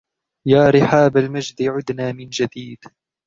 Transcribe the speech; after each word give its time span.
يا 0.47 0.69
رحاب 0.69 1.17
المجد 1.17 1.61
عدنا 1.61 2.11
من 2.11 2.29
جديد 2.29 2.77